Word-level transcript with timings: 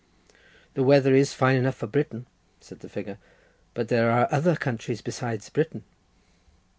"The 0.73 0.81
weather 0.81 1.13
is 1.13 1.35
fine 1.35 1.57
enough 1.57 1.75
for 1.75 1.85
Britain," 1.85 2.25
said 2.59 2.79
the 2.79 2.89
figure, 2.89 3.19
"but 3.75 3.89
there 3.89 4.09
are 4.09 4.27
other 4.31 4.55
countries 4.55 4.99
besides 5.03 5.47
Britain." 5.49 5.83